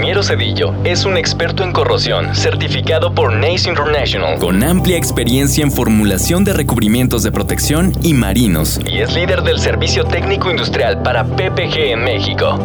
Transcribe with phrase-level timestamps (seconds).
[0.00, 5.70] Ingeniero Cedillo es un experto en corrosión certificado por NACE International con amplia experiencia en
[5.70, 11.22] formulación de recubrimientos de protección y marinos y es líder del servicio técnico industrial para
[11.24, 12.58] PPG en México.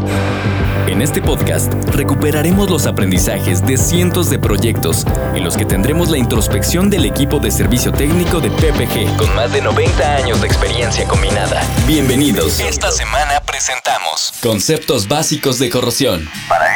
[0.87, 6.19] En este podcast recuperaremos los aprendizajes de cientos de proyectos en los que tendremos la
[6.19, 11.07] introspección del equipo de servicio técnico de PPG con más de 90 años de experiencia
[11.07, 11.63] combinada.
[11.87, 12.59] Bienvenidos.
[12.59, 16.29] Esta semana presentamos conceptos básicos de corrosión.
[16.47, 16.75] Para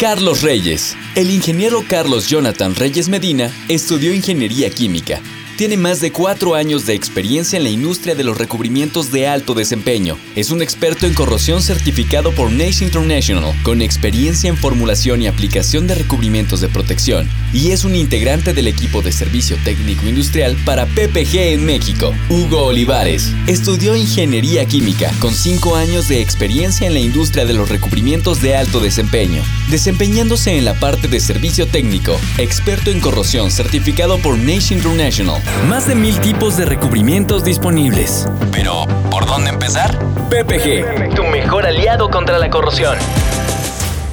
[0.00, 0.96] Carlos Reyes.
[1.14, 5.20] El ingeniero Carlos Jonathan Reyes Medina estudió ingeniería química
[5.58, 9.54] tiene más de cuatro años de experiencia en la industria de los recubrimientos de alto
[9.54, 10.16] desempeño.
[10.36, 15.88] Es un experto en corrosión certificado por NACE International, con experiencia en formulación y aplicación
[15.88, 17.28] de recubrimientos de protección.
[17.52, 22.14] Y es un integrante del equipo de servicio técnico industrial para PPG en México.
[22.28, 23.32] Hugo Olivares.
[23.48, 28.54] Estudió ingeniería química, con cinco años de experiencia en la industria de los recubrimientos de
[28.54, 34.74] alto desempeño, desempeñándose en la parte de servicio técnico, experto en corrosión certificado por NACE
[34.74, 38.28] International más de mil tipos de recubrimientos disponibles.
[38.52, 39.98] Pero, ¿por dónde empezar?
[40.30, 42.96] PPG, tu mejor aliado contra la corrosión.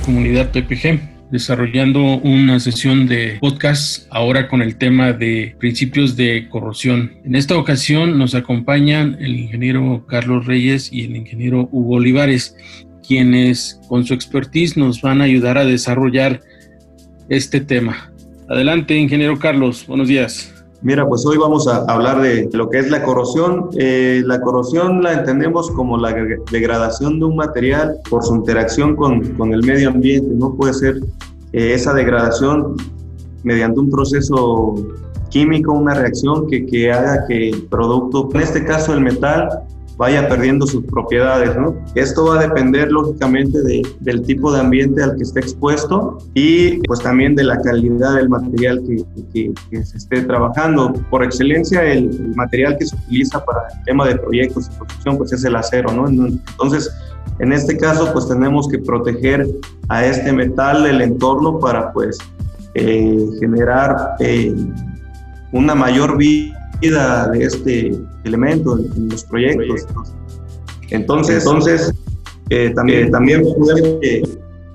[0.03, 7.17] Comunidad PPG, desarrollando una sesión de podcast ahora con el tema de principios de corrosión.
[7.25, 12.55] En esta ocasión nos acompañan el ingeniero Carlos Reyes y el ingeniero Hugo Olivares,
[13.05, 16.41] quienes con su expertise nos van a ayudar a desarrollar
[17.29, 18.11] este tema.
[18.47, 20.54] Adelante, ingeniero Carlos, buenos días.
[20.81, 23.69] Mira, pues hoy vamos a hablar de lo que es la corrosión.
[23.77, 26.13] Eh, la corrosión la entendemos como la
[26.51, 30.29] degradación de un material por su interacción con, con el medio ambiente.
[30.35, 30.97] No puede ser
[31.53, 32.75] eh, esa degradación
[33.43, 34.75] mediante un proceso
[35.29, 39.49] químico, una reacción que, que haga que el producto, en este caso el metal,
[39.97, 41.55] vaya perdiendo sus propiedades.
[41.55, 41.75] ¿no?
[41.95, 46.79] Esto va a depender lógicamente de, del tipo de ambiente al que esté expuesto y
[46.87, 48.81] pues también de la calidad del material
[49.33, 50.93] que, que, se esté trabajando.
[51.09, 55.33] Por excelencia el, material que se utiliza para el tema de proyectos y construcción pues
[55.33, 55.91] es el acero.
[55.91, 56.07] ¿no?
[56.07, 56.91] Entonces
[57.39, 59.47] en este caso pues tenemos que proteger
[59.89, 62.17] a este metal del entorno para pues
[62.73, 64.53] eh, generar eh,
[65.51, 69.85] una mayor vida de este elemento en, los proyectos.
[70.89, 71.93] Entonces, entonces
[72.49, 73.43] eh, también, también
[74.01, 74.23] que,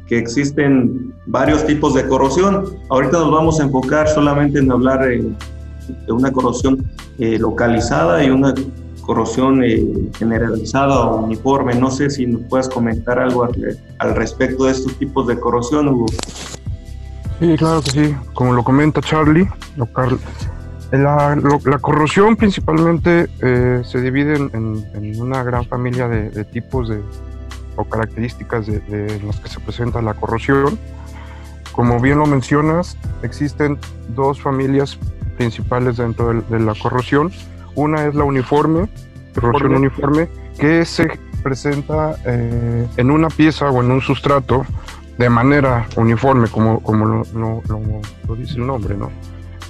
[0.06, 2.64] que, existen varios tipos de corrosión.
[2.88, 6.84] Ahorita nos vamos a enfocar solamente en hablar de una corrosión
[7.18, 8.54] eh, localizada y una
[9.02, 11.74] corrosión eh, generalizada o uniforme.
[11.74, 16.06] No sé si nos puedes comentar algo al, respecto de estos tipos de corrosión, Hugo.
[17.40, 18.14] Sí, claro que sí.
[18.34, 20.18] Como lo comenta Charlie, local,
[20.98, 27.00] la, corrosión principalmente eh, se divide en, una gran familia de, tipos de,
[27.76, 30.78] o características de, de las que se presenta la corrosión.
[31.72, 33.78] Como bien lo mencionas, existen
[34.08, 34.98] dos familias
[35.36, 37.30] principales dentro de, la corrosión.
[37.76, 38.88] Una es la uniforme,
[39.34, 40.28] corrosión uniforme,
[40.58, 44.66] que se presenta eh, en una pieza o en un sustrato
[45.16, 47.62] de manera uniforme, como, como lo,
[48.26, 49.10] lo dice el nombre, ¿no?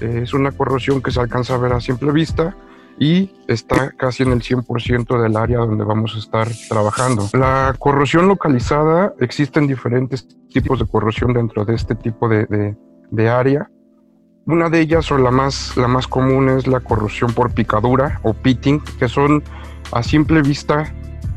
[0.00, 2.56] Es una corrosión que se alcanza a ver a simple vista
[3.00, 7.28] y está casi en el 100% del área donde vamos a estar trabajando.
[7.32, 12.76] La corrosión localizada, existen diferentes tipos de corrosión dentro de este tipo de,
[13.10, 13.70] de, área.
[14.44, 18.34] Una de ellas, o la más, la más común, es la corrosión por picadura o
[18.34, 19.42] pitting, que son
[19.92, 20.92] a simple vista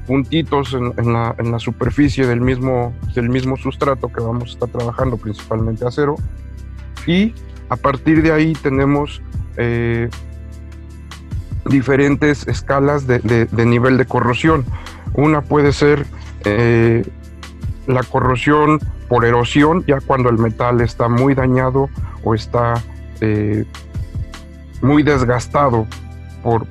[0.06, 4.54] puntitos en, en, la, en la, superficie del mismo, del mismo sustrato que vamos a
[4.54, 6.16] estar trabajando, principalmente acero,
[7.08, 7.34] y
[7.74, 9.20] a partir de ahí tenemos
[9.58, 10.08] eh,
[11.66, 14.64] diferentes escalas de, nivel de corrosión.
[15.16, 16.06] Una puede ser
[16.46, 17.04] eh,
[17.88, 18.80] la corrosión
[19.10, 21.90] por erosión, ya cuando el metal está muy dañado
[22.24, 22.76] o está
[23.22, 23.66] eh,
[24.84, 25.88] muy desgastado
[26.44, 26.68] por,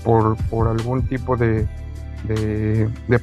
[0.69, 1.67] algún tipo de,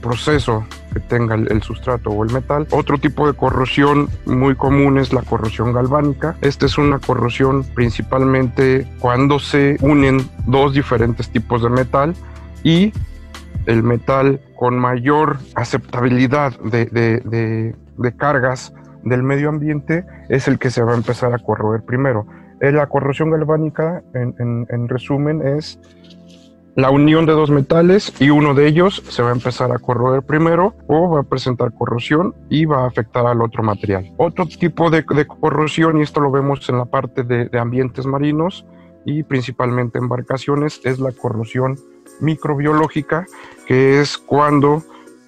[0.02, 2.68] proceso que tenga el, sustrato o el metal.
[2.72, 6.36] Otro tipo de corrosión muy común es la corrosión galvánica.
[6.42, 12.14] Esta es una corrosión principalmente cuando se unen dos diferentes tipos de metal
[12.64, 12.92] y
[13.66, 17.76] el metal con mayor aceptabilidad de,
[18.18, 22.26] cargas del medio ambiente es el que se va a empezar a corroer primero.
[22.62, 25.80] Eh, la corrosión galvánica, en resumen, es
[26.76, 30.22] la unión de dos metales y uno de ellos se va a empezar a corroer
[30.24, 34.12] primero o va a presentar corrosión y va a afectar al otro material.
[34.18, 38.66] Otro tipo de, corrosión, y esto lo vemos en la parte de, ambientes marinos
[39.06, 41.78] y principalmente embarcaciones, es la corrosión
[42.22, 43.26] microbiológica,
[43.66, 44.84] que es cuando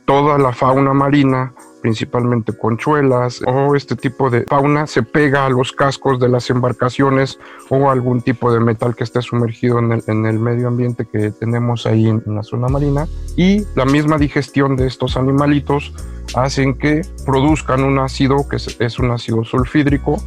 [0.05, 5.71] toda la fauna marina principalmente conchuelas o este tipo de fauna se pega a los
[5.71, 7.39] cascos de las embarcaciones
[7.69, 12.07] o algún tipo de metal que esté sumergido en el, medio ambiente que tenemos ahí
[12.07, 15.93] en, la zona marina y la misma digestión de estos animalitos
[16.35, 20.21] hacen que produzcan un ácido que es, un ácido sulfídrico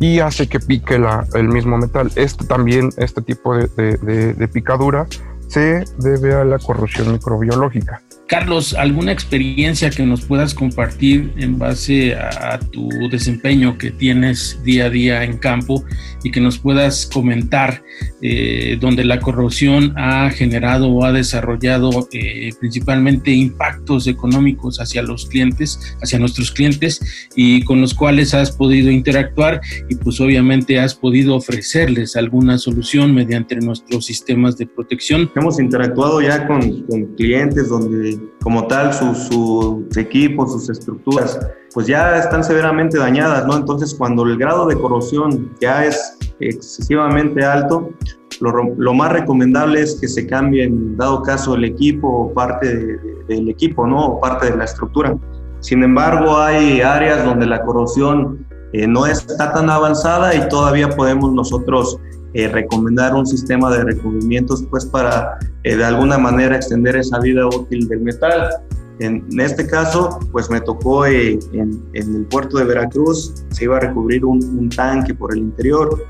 [0.00, 2.10] y hace que pique la, el mismo metal.
[2.16, 5.06] Este también, este tipo de picadura
[5.48, 8.02] se debe a la corrosión microbiológica.
[8.26, 14.86] Carlos, ¿alguna experiencia que nos puedas compartir en base a, tu desempeño que tienes día
[14.86, 15.84] a día en campo
[16.22, 17.82] y que nos puedas comentar
[18.22, 25.26] eh, donde la corrosión ha generado o ha desarrollado eh, principalmente impactos económicos hacia los
[25.26, 29.60] clientes, hacia nuestros clientes y con los cuales has podido interactuar
[29.90, 35.30] y pues obviamente has podido ofrecerles alguna solución mediante nuestros sistemas de protección?
[35.36, 36.84] Hemos interactuado ya con
[37.16, 41.38] clientes donde como tal sus equipos, sus estructuras,
[41.72, 43.56] pues ya están severamente dañadas, ¿no?
[43.56, 47.90] Entonces, cuando el grado de corrosión ya es excesivamente alto,
[48.40, 53.48] lo, más recomendable es que se cambie, en dado caso, el equipo o parte del
[53.48, 54.06] equipo, ¿no?
[54.06, 55.16] O parte de la estructura.
[55.60, 61.32] Sin embargo, hay áreas donde la corrosión eh, no está tan avanzada y todavía podemos
[61.32, 61.98] nosotros
[62.34, 67.46] eh, recomendar un sistema de recubrimientos pues para eh, de alguna manera extender esa vida
[67.46, 68.48] útil del metal.
[68.98, 73.80] En, este caso, pues me tocó eh, en, el puerto de Veracruz, se iba a
[73.80, 76.04] recubrir un, un, tanque por el interior.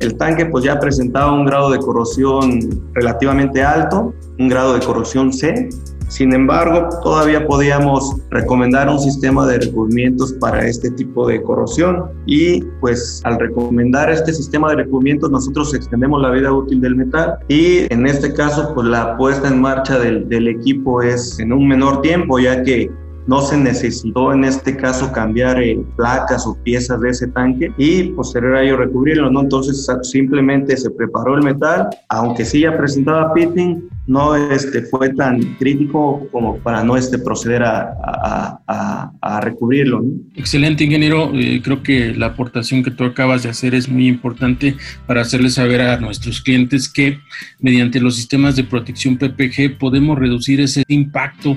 [0.00, 2.60] El tanque pues ya presentaba un grado de corrosión
[2.92, 5.70] relativamente alto, un grado de corrosión C,
[6.08, 12.04] sin embargo, todavía podíamos recomendar un sistema de recubrimientos para este tipo de corrosión.
[12.26, 17.38] Y pues al recomendar este sistema de recubrimientos nosotros extendemos la vida útil del metal.
[17.48, 21.66] Y en este caso pues la puesta en marcha del, del equipo es en un
[21.66, 22.90] menor tiempo ya que
[23.26, 28.04] no se necesitó en este caso cambiar eh, placas o piezas de ese tanque y
[28.10, 29.40] posterior a ello recubrirlo, ¿no?
[29.40, 35.40] Entonces simplemente se preparó el metal, aunque sí ya presentaba pitting, no este, fue tan
[35.54, 37.94] crítico como para no este, proceder a,
[38.66, 40.02] a, a, recubrirlo.
[40.02, 40.10] ¿no?
[40.36, 41.30] Excelente, ingeniero.
[41.34, 45.54] Eh, creo que la aportación que tú acabas de hacer es muy importante para hacerles
[45.54, 47.18] saber a nuestros clientes que
[47.60, 51.56] mediante los sistemas de protección PPG podemos reducir ese impacto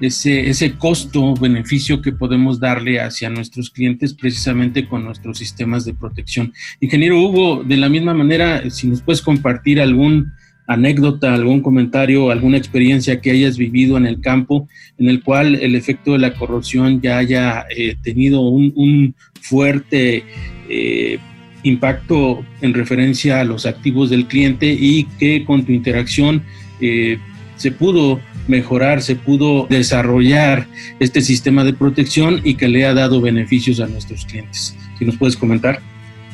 [0.00, 6.52] ese, ese costo-beneficio que podemos darle hacia nuestros clientes precisamente con nuestros sistemas de protección.
[6.80, 10.32] Ingeniero Hugo, de la misma manera, si nos puedes compartir algún
[10.68, 14.68] anécdota, algún comentario, alguna experiencia que hayas vivido en el campo
[14.98, 20.24] en el cual el efecto de la corrosión ya haya eh, tenido un, fuerte
[20.68, 21.18] eh,
[21.62, 26.42] impacto en referencia a los activos del cliente y que con tu interacción
[26.82, 27.18] eh,
[27.58, 30.66] se pudo mejorar, se pudo desarrollar
[30.98, 34.74] este sistema de protección y que le ha dado beneficios a nuestros clientes.
[34.98, 35.80] Si nos puedes comentar.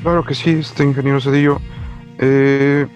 [0.02, 1.60] Claro que sí, este ingeniero Cedillo.
[2.18, 2.86] Eh,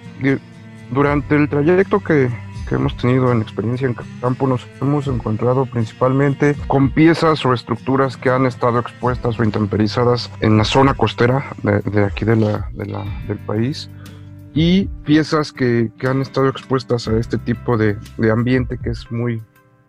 [0.93, 2.31] durante el trayecto que,
[2.69, 8.17] que hemos tenido en experiencia en campo nos hemos encontrado principalmente con piezas o estructuras
[8.17, 13.39] que han estado expuestas o intemperizadas en la zona costera de, aquí de la, del
[13.39, 13.91] país
[14.55, 19.10] y piezas que, que, han estado expuestas a este tipo de, de, ambiente que es
[19.10, 19.43] muy,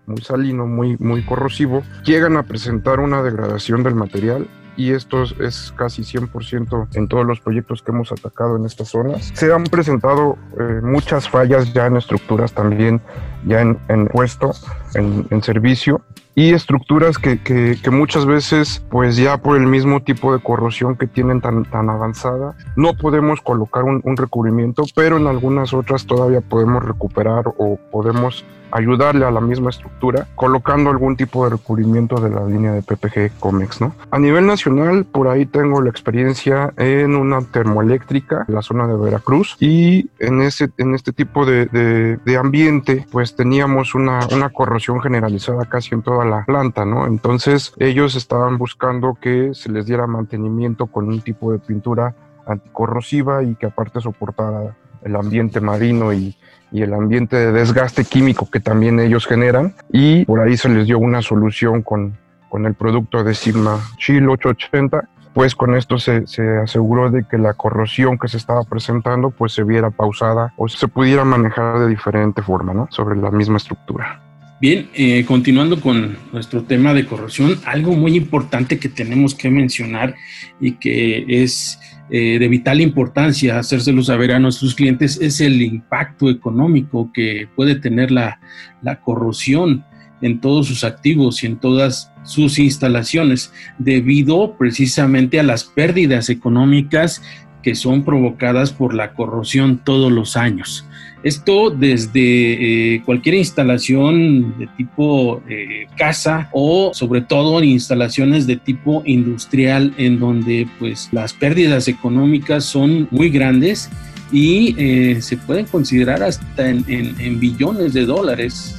[0.05, 4.47] muy salino, muy, muy corrosivo, llegan a presentar una degradación del material
[4.79, 9.29] y esto es casi 100% en todos los proyectos que hemos atacado en estas zonas.
[9.33, 13.01] Se han presentado eh, muchas fallas ya en estructuras también,
[13.45, 14.53] ya en, en puesto,
[14.95, 16.01] en, en servicio,
[16.35, 20.95] y estructuras que, que, que, muchas veces, pues ya por el mismo tipo de corrosión
[20.95, 26.05] que tienen tan, tan avanzada, no podemos colocar un, un recubrimiento, pero en algunas otras
[26.05, 32.19] todavía podemos recuperar o podemos ayudarle a la misma estructura colocando algún tipo de recubrimiento
[32.21, 33.95] de la línea de PPG Comex, ¿no?
[34.11, 38.95] A nivel nacional, por ahí tengo la experiencia en una termoeléctrica en la zona de
[38.95, 44.49] Veracruz y en, ese, en este tipo de, de, de ambiente, pues teníamos una, una
[44.49, 47.07] corrosión generalizada casi en toda la planta, ¿no?
[47.07, 53.43] Entonces ellos estaban buscando que se les diera mantenimiento con un tipo de pintura anticorrosiva
[53.43, 56.35] y que aparte soportara el ambiente marino y,
[56.71, 59.75] y el ambiente de desgaste químico que también ellos generan.
[59.91, 62.17] Y por ahí se les dio una solución con,
[62.49, 67.37] con el producto de Sigma Chill 880 pues con esto se, se, aseguró de que
[67.37, 71.87] la corrosión que se estaba presentando pues se viera pausada o se pudiera manejar de
[71.87, 72.87] diferente forma, ¿no?
[72.89, 74.28] Sobre la misma estructura.
[74.61, 80.15] Bien, eh, continuando con nuestro tema de corrosión, algo muy importante que tenemos que mencionar
[80.59, 86.29] y que es eh, de vital importancia hacérselo saber a nuestros clientes es el impacto
[86.29, 88.41] económico que puede tener la,
[88.81, 89.85] la corrosión
[90.21, 97.21] en todos sus activos y en todas sus instalaciones, debido precisamente a las pérdidas económicas
[97.63, 100.85] que son provocadas por la corrosión todos los años.
[101.21, 109.03] Esto desde eh, cualquier instalación de tipo eh, casa o sobre todo instalaciones de tipo
[109.05, 113.89] industrial en donde pues las pérdidas económicas son muy grandes
[114.31, 118.77] y eh, se pueden considerar hasta en, billones de dólares,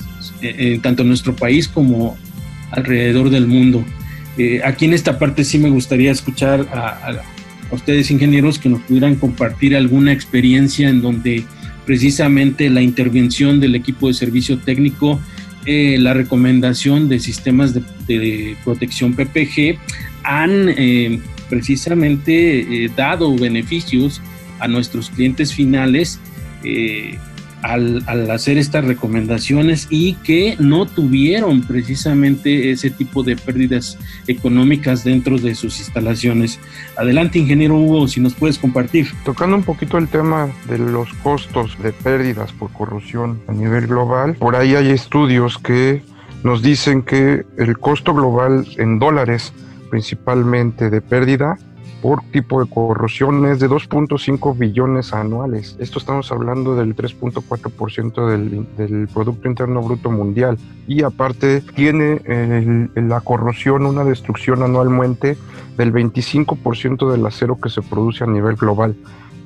[0.80, 2.16] tanto en nuestro país como
[2.70, 3.84] alrededor del mundo.
[4.64, 7.12] aquí en esta parte sí me gustaría escuchar a, a
[7.70, 11.44] ustedes ingenieros que nos pudieran compartir alguna experiencia en donde
[11.86, 15.20] precisamente la intervención del equipo de servicio técnico,
[15.66, 19.78] eh, la recomendación de sistemas de, protección PPG
[20.22, 24.20] han eh, precisamente eh, dado beneficios
[24.58, 26.20] a nuestros clientes finales
[27.62, 35.38] al, hacer estas recomendaciones y que no tuvieron precisamente ese tipo de pérdidas económicas dentro
[35.38, 36.58] de sus instalaciones.
[36.96, 39.08] Adelante, ingeniero Hugo, si nos puedes compartir.
[39.24, 44.34] Tocando un poquito el tema de los costos de pérdidas por corrosión a nivel global,
[44.34, 46.02] por ahí hay estudios que
[46.42, 49.52] nos dicen que el costo global en dólares
[49.90, 51.58] principalmente de pérdida
[52.02, 55.76] por tipo de corrosión es de 2.5 billones anuales.
[55.78, 60.58] Esto estamos hablando del 3.4% del, del Producto Interno Bruto Mundial.
[60.86, 65.36] Y aparte tiene la corrosión una destrucción anualmente
[65.76, 68.96] del 25% del acero que se produce a nivel global.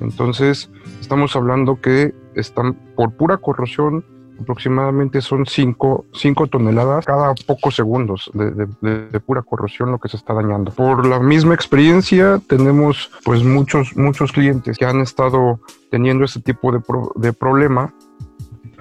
[0.01, 0.69] Entonces,
[0.99, 4.03] estamos hablando que están por pura corrosión
[4.39, 6.05] aproximadamente son 5
[6.49, 10.71] toneladas cada pocos segundos de, pura corrosión lo que se está dañando.
[10.71, 16.71] Por la misma experiencia tenemos pues muchos, muchos clientes que han estado teniendo ese tipo
[16.71, 17.93] de, problema,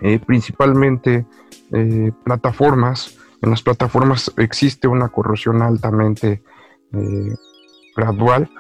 [0.01, 1.27] eh, principalmente
[1.73, 3.19] eh, plataformas.
[3.43, 6.43] En las plataformas existe una corrosión altamente
[6.93, 7.35] eh,
[7.97, 8.51] gradual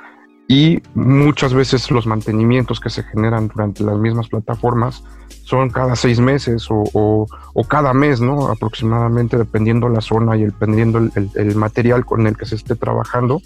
[0.47, 5.03] y muchas veces los mantenimientos que se generan durante las mismas plataformas
[5.43, 7.27] son cada seis meses o,
[7.69, 8.49] cada mes, ¿no?
[8.49, 13.41] Aproximadamente, dependiendo la zona y dependiendo el, el, material con el que se esté trabajando.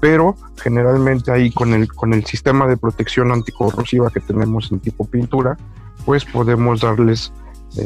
[0.00, 5.04] Pero generalmente ahí con el, con el sistema de protección anticorrosiva que tenemos en tipo
[5.04, 5.56] pintura,
[6.04, 7.32] pues podemos darles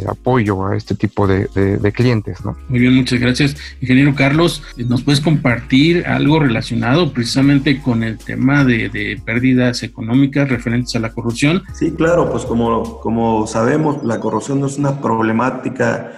[0.08, 1.48] apoyo a este tipo de,
[1.94, 2.44] clientes.
[2.44, 2.56] ¿no?
[2.68, 3.56] Muy bien, muchas gracias.
[3.80, 10.94] Ingeniero Carlos, ¿nos puedes compartir algo relacionado precisamente con el tema de, pérdidas económicas referentes
[10.96, 11.62] a la corrupción?
[11.74, 16.12] Sí, claro, pues como, como sabemos, la corrupción no es una problemática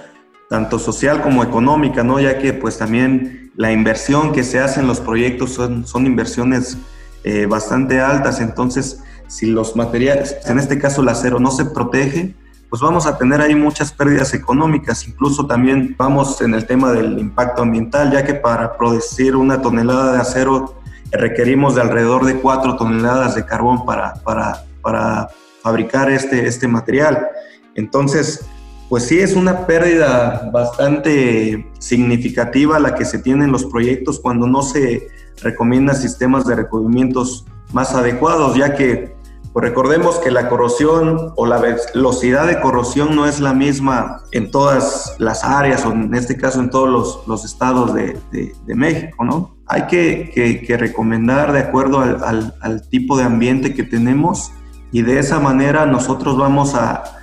[0.49, 2.21] tanto social como económica, ¿no?
[2.21, 6.79] Ya que pues también la inversión que se hace en los proyectos son, son inversiones
[7.25, 12.35] eh, bastante altas, entonces si los materiales, en este caso el acero, no se protege,
[12.71, 15.07] pues vamos a tener ahí muchas pérdidas económicas.
[15.09, 20.13] Incluso también vamos en el tema del impacto ambiental, ya que para producir una tonelada
[20.13, 25.29] de acero requerimos de alrededor de cuatro toneladas de carbón para, para, para
[25.63, 27.29] fabricar este, este material.
[27.75, 28.45] Entonces,
[28.89, 34.47] pues sí es una pérdida bastante significativa la que se tiene en los proyectos cuando
[34.47, 35.09] no se
[35.43, 39.15] recomiendan sistemas de recubrimientos más adecuados, ya que
[39.53, 44.51] pues recordemos que la corrosión o la velocidad de corrosión no es la misma en
[44.51, 48.19] todas las áreas o en este caso en todos los, estados de,
[48.67, 49.57] México, ¿no?
[49.67, 54.53] Hay que, recomendar de acuerdo al, tipo de ambiente que tenemos
[54.93, 57.15] y de esa manera nosotros vamos a,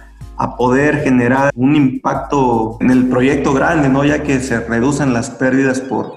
[0.57, 4.03] poder generar un impacto en el proyecto grande, ¿no?
[4.03, 6.15] Ya que se reducen las pérdidas por,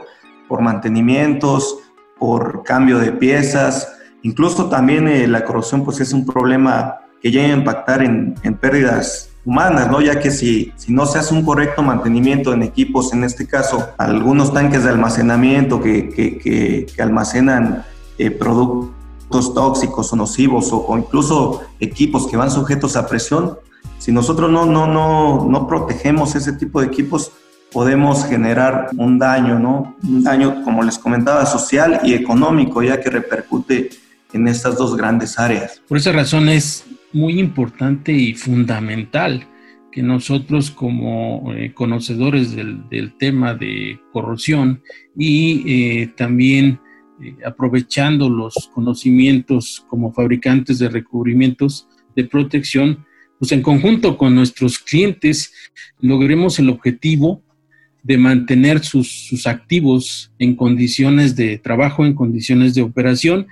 [0.48, 1.78] por mantenimientos,
[2.18, 7.48] por cambio de piezas, Incluso también eh, la corrupción pues es un problema que llega
[7.48, 10.00] a impactar en, pérdidas humanas, ¿no?
[10.00, 13.90] Ya que si, si no se hace un correcto mantenimiento en equipos, en este caso
[13.96, 17.84] algunos tanques de almacenamiento que, que, almacenan
[18.18, 23.58] eh, productos tóxicos o nocivos o, incluso equipos que van sujetos a presión,
[23.98, 27.32] si nosotros no, no, no, no protegemos ese tipo de equipos,
[27.72, 29.96] podemos generar un daño, ¿no?
[30.02, 33.90] Un daño, como les comentaba, social y económico, ya que repercute
[34.32, 35.82] en estas dos grandes áreas.
[35.88, 39.46] Por esa razón es muy importante y fundamental
[39.90, 44.82] que nosotros como eh, conocedores del, tema de corrosión
[45.16, 46.80] y eh, también
[47.22, 53.06] eh, aprovechando los conocimientos como fabricantes de recubrimientos de protección,
[53.38, 55.52] pues en conjunto con nuestros clientes
[56.00, 57.42] logremos el objetivo
[58.02, 63.46] de mantener sus, activos en condiciones de trabajo, en condiciones de operación,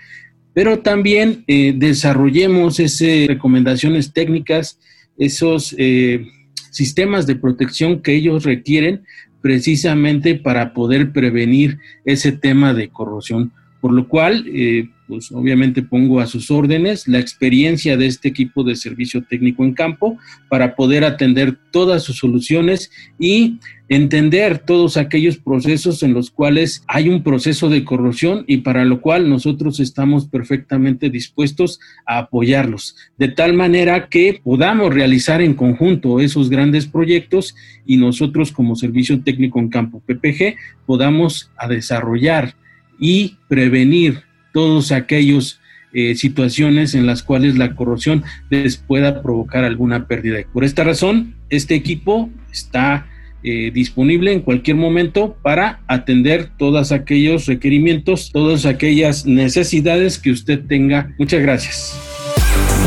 [0.57, 4.79] pero también eh, desarrollemos esas recomendaciones técnicas,
[5.19, 6.25] esos eh,
[6.71, 9.05] sistemas de protección que ellos requieren
[9.43, 13.53] precisamente para poder prevenir ese tema de corrosión.
[13.87, 18.65] Por lo cual, eh, pues obviamente pongo a sus órdenes la experiencia de este equipo
[18.65, 25.37] de servicio técnico en campo para poder atender todas sus soluciones y entender todos aquellos
[25.37, 30.27] procesos en los cuales hay un proceso de corrosión y para lo cual nosotros estamos
[30.27, 37.55] perfectamente dispuestos a apoyarlos, de tal manera que podamos realizar en conjunto esos grandes proyectos
[37.85, 42.57] y nosotros como servicio técnico en campo PPG podamos a desarrollar
[42.99, 44.23] y prevenir
[44.53, 45.61] todos aquellos
[45.93, 50.39] eh, situaciones en las cuales la corrosión les pueda provocar alguna pérdida.
[50.53, 53.07] Por esta razón, este equipo está
[53.43, 60.67] eh, disponible en cualquier momento para atender todos aquellos requerimientos, todas aquellas necesidades que usted
[60.67, 61.15] tenga.
[61.19, 61.97] Muchas gracias.